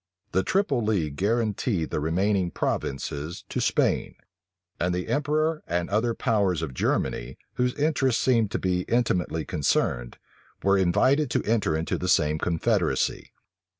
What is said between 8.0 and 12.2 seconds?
seemed to be intimately concerned, were invited to enter into the